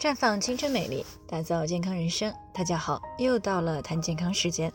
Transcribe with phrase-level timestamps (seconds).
[0.00, 2.32] 绽放青春美丽，打造健康人生。
[2.54, 4.72] 大家好，又到了谈健康时间。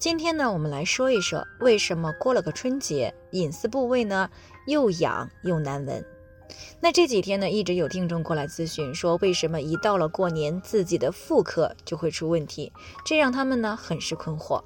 [0.00, 4.28] 今天呢，我们来说一说为什么过了个春节，隐私部位呢
[4.66, 6.04] 又痒又难闻。
[6.80, 12.72] 那这几天呢，一直有听众过来咨询，说为什么一到了过年，自己的妇科就会出问题，
[13.04, 14.60] 这让他们呢很是困惑。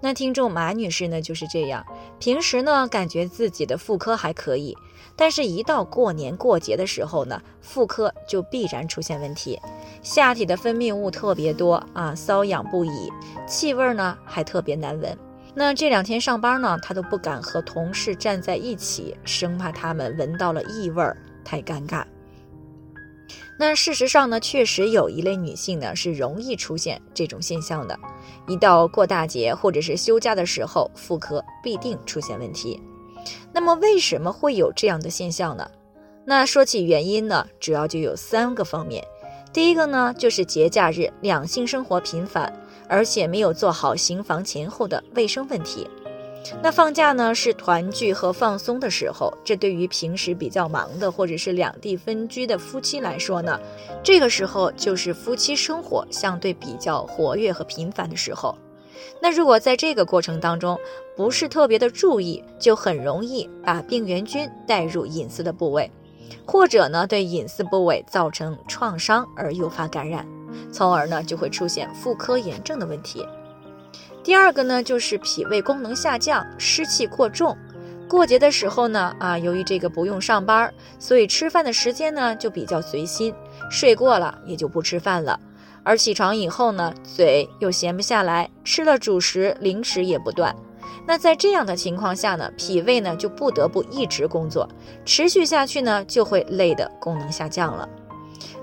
[0.00, 1.84] 那听众马女士呢就是这样，
[2.18, 4.76] 平时呢感觉自己的妇科还可以，
[5.16, 9.58] 但是一到过年过节的时候呢，妇科就必然出现问题，
[10.02, 13.10] 下体的分泌物特别多啊，瘙痒不已，
[13.46, 15.18] 气味呢还特别难闻。
[15.54, 21.04] 那这两天上班呢，她都不敢和同事站在一起，生怕他们闻到了异味，
[21.44, 22.04] 太尴尬。
[23.60, 27.98] 那事实上呢，确实有一类女性呢是容易出现这种现象的，
[28.46, 32.80] 一到过大节或者是休假的时候，妇科必定出现问题。
[33.52, 35.68] 那么为什么会有这样的现象呢？
[36.24, 39.04] 那说起原因呢，主要就有三个方面。
[39.52, 42.52] 第一个呢，就是节假日两性生活频繁，
[42.86, 45.88] 而且没有做好行房前后的卫生问题。
[46.62, 53.58] 那放假呢是团聚和放松的时候，这对于平时比较忙的或者是两地分居的夫妻来说呢，
[54.02, 58.56] 这个时候就是夫妻生活相对比较活跃和频繁的时候。
[59.20, 60.78] 那如果在这个过程当中
[61.16, 65.90] 不是特别的注意，就很容易把病原菌带入隐私的部位，
[66.46, 70.26] 或者呢对隐私部位造成创伤而诱发感染，
[70.72, 73.24] 从而呢就会出现妇科炎症的问题。
[74.28, 77.56] 第二个呢，就是脾胃功能下降，湿气过重。
[78.06, 83.34] 过节的时候呢，啊，由于这个不用上班，所以吃饭的时间呢就比较随心，
[83.70, 85.40] 睡过了也就不吃饭了。
[85.82, 90.54] 而起床以后呢，嘴又闲不下来，吃了主食零食也不断。
[91.06, 94.68] 那在这样的情况下呢，脾胃呢就不得不一直工作，
[95.06, 97.88] 持续下去呢就会累的功能下降了。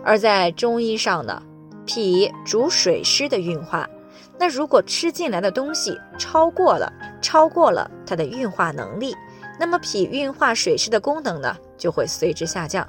[0.03, 1.41] 而在中医上呢，
[1.87, 3.89] 脾主水湿的运化。
[4.37, 9.15] 那如果吃进来的东西超过了，超过了它的运化能力，
[9.59, 12.87] 那么脾运化水湿的功能呢就会随之下降，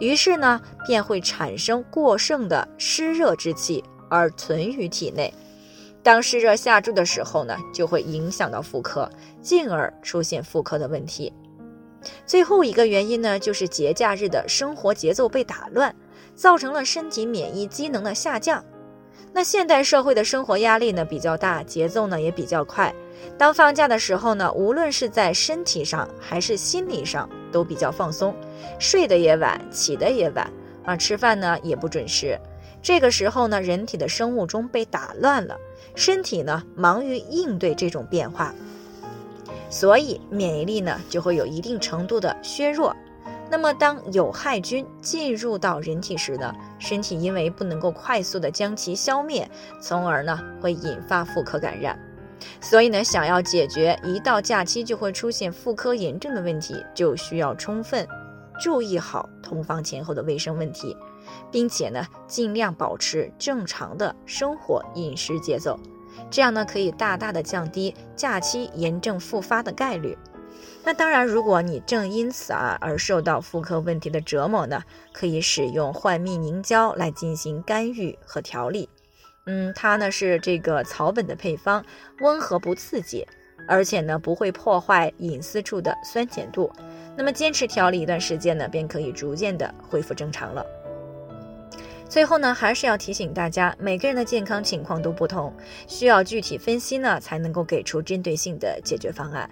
[0.00, 5.32] 于是呢便会产生过剩的湿热之气而存于体内。
[6.02, 9.08] 当湿热下注的时候呢，就会影响到妇科，
[9.40, 11.32] 进而出现妇科的问题。
[12.26, 15.94] 最后一个原因呢，就是节假日的生活节奏被打乱，
[16.34, 18.62] 造成了身体免疫机能的下降。
[19.34, 22.94] 那现代社会的生活压力呢比较大，节奏呢也比较快。
[23.38, 28.34] 当放假的时候呢，无论是在身体上还是心理上都比较放松，
[28.78, 30.52] 睡得也晚，起得也晚
[30.84, 32.38] 啊，吃饭呢也不准时。
[32.82, 35.56] 这个时候呢，人体的生物钟被打乱了，
[35.94, 38.54] 身体呢忙于应对这种变化，
[39.70, 42.94] 所以免疫力呢就会有一定程度的削弱。
[43.52, 49.46] 那么，当有害菌进入到人体时呢，身体因为不能够快速的将其消灭，
[49.78, 51.98] 从而呢会引发妇科感染。
[52.62, 58.08] 所以呢，想要解决一到假期就会出现妇科炎症的问题，就需要充分
[58.58, 60.96] 注意好同房前后的卫生问题，
[61.50, 65.78] 并且呢尽量保持正常的生活饮食节奏，
[66.30, 70.16] 这样呢可以大大的降低假期炎症复发的概率。
[70.84, 78.88] 那当然，如果你正因此啊而受到妇科问题的折磨呢，可以使用幻蜜凝胶来进行干预和调理。
[79.46, 81.84] 嗯，它呢是这个草本的配方，
[82.20, 83.26] 温和不刺激，
[83.68, 86.70] 而且呢不会破坏隐私处的酸碱度。
[87.16, 90.64] 那么坚持调理一段时间呢，便可以逐渐的恢复正常了。
[92.08, 95.54] 最后呢，还是要提醒大家，每个人的健康情况都不同，
[95.86, 99.48] 需要具体分析呢，才能够给出针对性的解决方案。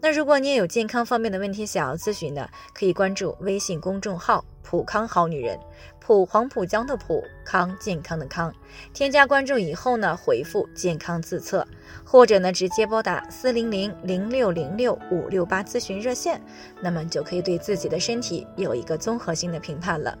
[0.00, 5.58] 那如果你也有健康方面的问题想要咨询呢，可以关注微信公众号“普康好女人”，
[6.00, 8.52] 普黄浦江的普康健康的康，
[8.92, 11.66] 添加关注以后呢，回复“健康自测”，
[12.04, 16.40] 或者呢直接拨打四零零零六零六五六八咨询热线，
[16.80, 20.18] 那么就可以对自己的身体有一个综合性的评判了。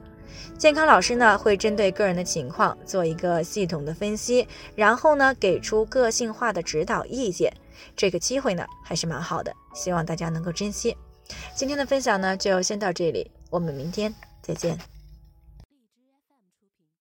[0.56, 7.52] 健康老师呢会针对个人的情况做一个系统的分析，然后呢给出个性化的指导意见。
[7.96, 10.96] 这个机会呢还是蛮好的，希望大家能够珍惜。
[11.54, 14.91] 今天的分享呢就先到这里，我们明天再见。